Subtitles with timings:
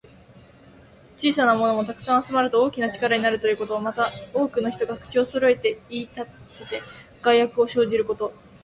[1.19, 3.79] 小さなものも、たくさん集まると大きな力になるということ。
[3.79, 6.31] また、多くの人が口をそろえて言いたて
[6.67, 6.81] て、
[7.21, 8.33] 害悪を生じること。